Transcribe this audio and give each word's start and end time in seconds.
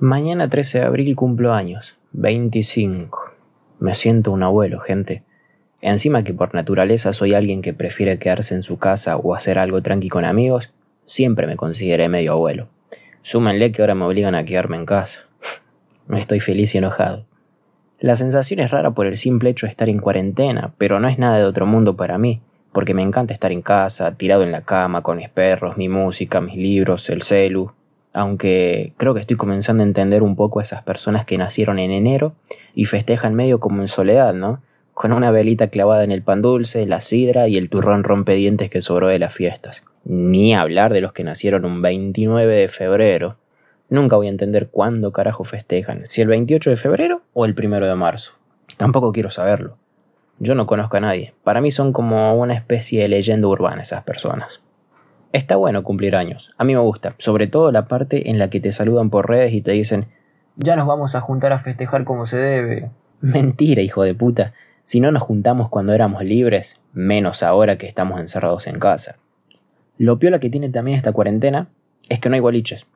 Mañana 0.00 0.48
13 0.48 0.78
de 0.78 0.84
abril 0.84 1.16
cumplo 1.16 1.52
años, 1.52 1.98
25. 2.12 3.34
Me 3.80 3.96
siento 3.96 4.30
un 4.30 4.44
abuelo, 4.44 4.78
gente. 4.78 5.24
Encima 5.80 6.22
que 6.22 6.32
por 6.32 6.54
naturaleza 6.54 7.12
soy 7.12 7.34
alguien 7.34 7.62
que 7.62 7.74
prefiere 7.74 8.16
quedarse 8.20 8.54
en 8.54 8.62
su 8.62 8.78
casa 8.78 9.16
o 9.16 9.34
hacer 9.34 9.58
algo 9.58 9.82
tranqui 9.82 10.08
con 10.08 10.24
amigos, 10.24 10.72
siempre 11.04 11.48
me 11.48 11.56
consideré 11.56 12.08
medio 12.08 12.34
abuelo. 12.34 12.68
Súmenle 13.22 13.72
que 13.72 13.82
ahora 13.82 13.96
me 13.96 14.04
obligan 14.04 14.36
a 14.36 14.44
quedarme 14.44 14.76
en 14.76 14.86
casa. 14.86 15.22
Estoy 16.16 16.38
feliz 16.38 16.76
y 16.76 16.78
enojado. 16.78 17.26
La 17.98 18.14
sensación 18.14 18.60
es 18.60 18.70
rara 18.70 18.92
por 18.92 19.06
el 19.06 19.18
simple 19.18 19.50
hecho 19.50 19.66
de 19.66 19.70
estar 19.70 19.88
en 19.88 19.98
cuarentena, 19.98 20.74
pero 20.78 21.00
no 21.00 21.08
es 21.08 21.18
nada 21.18 21.38
de 21.38 21.44
otro 21.44 21.66
mundo 21.66 21.96
para 21.96 22.18
mí, 22.18 22.40
porque 22.70 22.94
me 22.94 23.02
encanta 23.02 23.34
estar 23.34 23.50
en 23.50 23.62
casa, 23.62 24.14
tirado 24.14 24.44
en 24.44 24.52
la 24.52 24.62
cama, 24.62 25.02
con 25.02 25.16
mis 25.16 25.28
perros, 25.28 25.76
mi 25.76 25.88
música, 25.88 26.40
mis 26.40 26.54
libros, 26.54 27.10
el 27.10 27.22
celu. 27.22 27.72
Aunque 28.18 28.94
creo 28.96 29.14
que 29.14 29.20
estoy 29.20 29.36
comenzando 29.36 29.84
a 29.84 29.86
entender 29.86 30.24
un 30.24 30.34
poco 30.34 30.58
a 30.58 30.64
esas 30.64 30.82
personas 30.82 31.24
que 31.24 31.38
nacieron 31.38 31.78
en 31.78 31.92
enero 31.92 32.34
y 32.74 32.86
festejan 32.86 33.32
medio 33.32 33.60
como 33.60 33.80
en 33.80 33.86
soledad, 33.86 34.34
¿no? 34.34 34.60
Con 34.92 35.12
una 35.12 35.30
velita 35.30 35.68
clavada 35.68 36.02
en 36.02 36.10
el 36.10 36.24
pan 36.24 36.42
dulce, 36.42 36.84
la 36.84 37.00
sidra 37.00 37.46
y 37.46 37.56
el 37.56 37.70
turrón 37.70 38.02
rompedientes 38.02 38.70
que 38.70 38.82
sobró 38.82 39.06
de 39.06 39.20
las 39.20 39.32
fiestas. 39.32 39.84
Ni 40.02 40.52
hablar 40.52 40.92
de 40.92 41.00
los 41.00 41.12
que 41.12 41.22
nacieron 41.22 41.64
un 41.64 41.80
29 41.80 42.56
de 42.56 42.66
febrero. 42.66 43.36
Nunca 43.88 44.16
voy 44.16 44.26
a 44.26 44.30
entender 44.30 44.66
cuándo 44.68 45.12
carajo 45.12 45.44
festejan, 45.44 46.04
si 46.08 46.20
el 46.20 46.26
28 46.26 46.70
de 46.70 46.76
febrero 46.76 47.22
o 47.34 47.44
el 47.44 47.54
1 47.56 47.86
de 47.86 47.94
marzo. 47.94 48.32
Tampoco 48.76 49.12
quiero 49.12 49.30
saberlo. 49.30 49.76
Yo 50.40 50.56
no 50.56 50.66
conozco 50.66 50.96
a 50.96 51.00
nadie. 51.00 51.34
Para 51.44 51.60
mí 51.60 51.70
son 51.70 51.92
como 51.92 52.34
una 52.34 52.54
especie 52.54 53.00
de 53.00 53.06
leyenda 53.06 53.46
urbana 53.46 53.82
esas 53.82 54.02
personas. 54.02 54.60
Está 55.32 55.56
bueno 55.56 55.82
cumplir 55.82 56.16
años. 56.16 56.54
A 56.56 56.64
mí 56.64 56.74
me 56.74 56.80
gusta. 56.80 57.14
Sobre 57.18 57.46
todo 57.46 57.70
la 57.70 57.86
parte 57.86 58.30
en 58.30 58.38
la 58.38 58.48
que 58.48 58.60
te 58.60 58.72
saludan 58.72 59.10
por 59.10 59.28
redes 59.28 59.52
y 59.52 59.60
te 59.60 59.72
dicen, 59.72 60.06
ya 60.56 60.74
nos 60.74 60.86
vamos 60.86 61.14
a 61.14 61.20
juntar 61.20 61.52
a 61.52 61.58
festejar 61.58 62.04
como 62.04 62.26
se 62.26 62.36
debe. 62.36 62.90
Mentira, 63.20 63.82
hijo 63.82 64.02
de 64.02 64.14
puta. 64.14 64.54
Si 64.84 65.00
no 65.00 65.12
nos 65.12 65.22
juntamos 65.22 65.68
cuando 65.68 65.92
éramos 65.92 66.24
libres, 66.24 66.80
menos 66.92 67.42
ahora 67.42 67.76
que 67.76 67.86
estamos 67.86 68.20
encerrados 68.20 68.66
en 68.66 68.78
casa. 68.78 69.16
Lo 69.98 70.18
piola 70.18 70.40
que 70.40 70.48
tiene 70.48 70.70
también 70.70 70.96
esta 70.96 71.12
cuarentena 71.12 71.68
es 72.08 72.20
que 72.20 72.28
no 72.28 72.36
hay 72.36 72.40
boliches. 72.40 72.86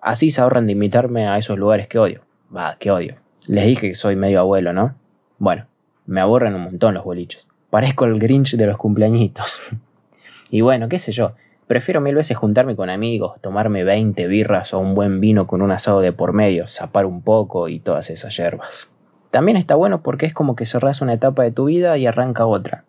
Así 0.00 0.30
se 0.30 0.40
ahorran 0.40 0.66
de 0.66 0.72
invitarme 0.72 1.26
a 1.26 1.38
esos 1.38 1.58
lugares 1.58 1.88
que 1.88 1.98
odio. 1.98 2.22
Va, 2.54 2.76
que 2.78 2.90
odio. 2.90 3.16
Les 3.46 3.66
dije 3.66 3.88
que 3.88 3.94
soy 3.94 4.14
medio 4.14 4.40
abuelo, 4.40 4.72
¿no? 4.72 4.94
Bueno, 5.38 5.66
me 6.06 6.20
aburren 6.20 6.54
un 6.54 6.62
montón 6.62 6.94
los 6.94 7.04
boliches. 7.04 7.46
Parezco 7.70 8.04
el 8.04 8.18
Grinch 8.18 8.56
de 8.56 8.66
los 8.66 8.76
cumpleañitos. 8.76 9.60
y 10.50 10.60
bueno, 10.60 10.88
qué 10.88 10.98
sé 10.98 11.10
yo. 11.10 11.32
Prefiero 11.66 12.00
mil 12.00 12.14
veces 12.14 12.36
juntarme 12.36 12.76
con 12.76 12.90
amigos, 12.90 13.40
tomarme 13.40 13.84
20 13.84 14.26
birras 14.26 14.74
o 14.74 14.80
un 14.80 14.94
buen 14.94 15.20
vino 15.20 15.46
con 15.46 15.62
un 15.62 15.70
asado 15.70 16.00
de 16.00 16.12
por 16.12 16.32
medio, 16.32 16.66
zapar 16.68 17.06
un 17.06 17.22
poco 17.22 17.68
y 17.68 17.78
todas 17.78 18.10
esas 18.10 18.36
hierbas. 18.36 18.88
También 19.30 19.56
está 19.56 19.76
bueno 19.76 20.02
porque 20.02 20.26
es 20.26 20.34
como 20.34 20.56
que 20.56 20.66
cerras 20.66 21.00
una 21.00 21.14
etapa 21.14 21.44
de 21.44 21.52
tu 21.52 21.66
vida 21.66 21.96
y 21.96 22.06
arranca 22.06 22.46
otra. 22.46 22.84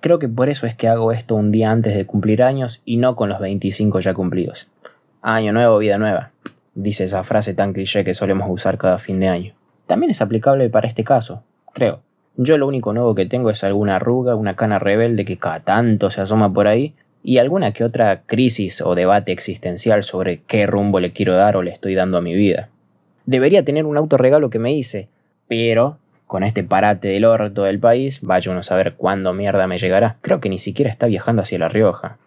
Creo 0.00 0.18
que 0.18 0.28
por 0.28 0.48
eso 0.48 0.66
es 0.66 0.74
que 0.74 0.88
hago 0.88 1.12
esto 1.12 1.34
un 1.34 1.52
día 1.52 1.70
antes 1.70 1.94
de 1.94 2.06
cumplir 2.06 2.42
años 2.42 2.80
y 2.84 2.96
no 2.96 3.14
con 3.14 3.28
los 3.28 3.38
25 3.38 4.00
ya 4.00 4.14
cumplidos. 4.14 4.68
Año 5.20 5.52
nuevo, 5.52 5.78
vida 5.78 5.98
nueva, 5.98 6.30
dice 6.74 7.04
esa 7.04 7.22
frase 7.22 7.54
tan 7.54 7.74
cliché 7.74 8.04
que 8.04 8.14
solemos 8.14 8.48
usar 8.50 8.78
cada 8.78 8.98
fin 8.98 9.20
de 9.20 9.28
año. 9.28 9.54
También 9.86 10.10
es 10.10 10.22
aplicable 10.22 10.70
para 10.70 10.88
este 10.88 11.04
caso, 11.04 11.42
creo. 11.74 12.00
Yo 12.36 12.56
lo 12.56 12.66
único 12.66 12.92
nuevo 12.92 13.14
que 13.14 13.26
tengo 13.26 13.50
es 13.50 13.62
alguna 13.64 13.96
arruga, 13.96 14.34
una 14.36 14.56
cana 14.56 14.78
rebelde 14.78 15.24
que 15.24 15.38
cada 15.38 15.60
tanto 15.60 16.10
se 16.10 16.20
asoma 16.20 16.52
por 16.52 16.66
ahí 16.66 16.94
y 17.22 17.38
alguna 17.38 17.72
que 17.72 17.84
otra 17.84 18.22
crisis 18.26 18.80
o 18.80 18.94
debate 18.94 19.32
existencial 19.32 20.04
sobre 20.04 20.42
qué 20.42 20.66
rumbo 20.66 21.00
le 21.00 21.12
quiero 21.12 21.34
dar 21.34 21.56
o 21.56 21.62
le 21.62 21.70
estoy 21.70 21.94
dando 21.94 22.18
a 22.18 22.22
mi 22.22 22.34
vida. 22.34 22.68
Debería 23.26 23.64
tener 23.64 23.84
un 23.84 23.96
autorregalo 23.96 24.50
que 24.50 24.58
me 24.58 24.72
hice, 24.72 25.08
pero 25.48 25.98
con 26.28 26.42
este 26.42 26.62
parate 26.62 27.08
del 27.08 27.24
orto 27.24 27.64
del 27.64 27.80
país, 27.80 28.20
vaya 28.20 28.50
uno 28.50 28.60
a 28.60 28.64
saber 28.64 28.94
cuándo 28.94 29.32
mierda 29.32 29.66
me 29.66 29.78
llegará. 29.78 30.18
Creo 30.20 30.40
que 30.40 30.50
ni 30.50 30.58
siquiera 30.58 30.90
está 30.90 31.06
viajando 31.06 31.42
hacia 31.42 31.58
La 31.58 31.68
Rioja. 31.68 32.18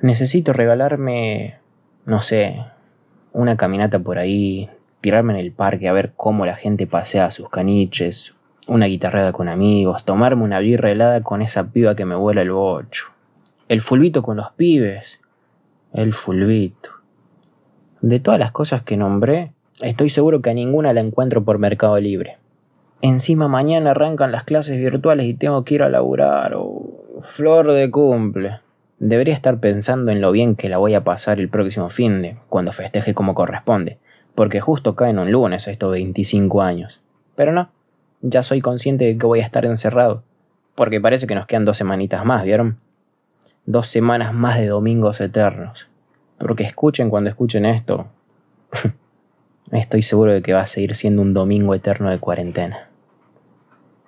Necesito 0.00 0.52
regalarme, 0.52 1.56
no 2.04 2.20
sé, 2.22 2.64
una 3.32 3.56
caminata 3.56 3.98
por 3.98 4.18
ahí, 4.18 4.68
tirarme 5.00 5.32
en 5.32 5.38
el 5.38 5.52
parque 5.52 5.88
a 5.88 5.92
ver 5.92 6.12
cómo 6.16 6.44
la 6.44 6.54
gente 6.54 6.86
pasea 6.86 7.30
sus 7.30 7.48
caniches, 7.48 8.34
una 8.66 8.86
guitarrada 8.86 9.32
con 9.32 9.48
amigos, 9.48 10.04
tomarme 10.04 10.44
una 10.44 10.60
birra 10.60 10.90
helada 10.90 11.22
con 11.22 11.40
esa 11.40 11.68
piba 11.68 11.96
que 11.96 12.04
me 12.04 12.14
vuela 12.14 12.42
el 12.42 12.52
bocho. 12.52 13.11
El 13.72 13.80
fulbito 13.80 14.22
con 14.22 14.36
los 14.36 14.50
pibes. 14.50 15.18
El 15.94 16.12
fulbito. 16.12 16.90
De 18.02 18.20
todas 18.20 18.38
las 18.38 18.52
cosas 18.52 18.82
que 18.82 18.98
nombré, 18.98 19.54
estoy 19.80 20.10
seguro 20.10 20.42
que 20.42 20.50
a 20.50 20.52
ninguna 20.52 20.92
la 20.92 21.00
encuentro 21.00 21.42
por 21.42 21.56
Mercado 21.56 21.98
Libre. 21.98 22.36
Encima 23.00 23.48
mañana 23.48 23.92
arrancan 23.92 24.30
las 24.30 24.44
clases 24.44 24.78
virtuales 24.78 25.24
y 25.24 25.32
tengo 25.32 25.64
que 25.64 25.76
ir 25.76 25.82
a 25.82 25.88
laburar. 25.88 26.52
Oh, 26.54 27.22
flor 27.22 27.72
de 27.72 27.90
cumple. 27.90 28.60
Debería 28.98 29.32
estar 29.32 29.58
pensando 29.58 30.12
en 30.12 30.20
lo 30.20 30.32
bien 30.32 30.54
que 30.54 30.68
la 30.68 30.76
voy 30.76 30.92
a 30.92 31.02
pasar 31.02 31.40
el 31.40 31.48
próximo 31.48 31.88
fin 31.88 32.20
de, 32.20 32.36
cuando 32.50 32.72
festeje 32.72 33.14
como 33.14 33.34
corresponde, 33.34 33.96
porque 34.34 34.60
justo 34.60 34.96
caen 34.96 35.18
un 35.18 35.32
lunes 35.32 35.66
estos 35.66 35.92
25 35.92 36.60
años. 36.60 37.00
Pero 37.36 37.52
no, 37.52 37.70
ya 38.20 38.42
soy 38.42 38.60
consciente 38.60 39.06
de 39.06 39.16
que 39.16 39.24
voy 39.24 39.40
a 39.40 39.44
estar 39.44 39.64
encerrado. 39.64 40.24
Porque 40.74 41.00
parece 41.00 41.26
que 41.26 41.34
nos 41.34 41.46
quedan 41.46 41.64
dos 41.64 41.78
semanitas 41.78 42.22
más, 42.26 42.44
¿vieron? 42.44 42.76
Dos 43.64 43.86
semanas 43.86 44.34
más 44.34 44.58
de 44.58 44.66
domingos 44.66 45.20
eternos. 45.20 45.88
Porque 46.38 46.64
escuchen 46.64 47.10
cuando 47.10 47.30
escuchen 47.30 47.64
esto. 47.64 48.06
Estoy 49.72 50.02
seguro 50.02 50.32
de 50.32 50.42
que 50.42 50.52
va 50.52 50.62
a 50.62 50.66
seguir 50.66 50.96
siendo 50.96 51.22
un 51.22 51.32
domingo 51.32 51.74
eterno 51.74 52.10
de 52.10 52.18
cuarentena. 52.18 52.88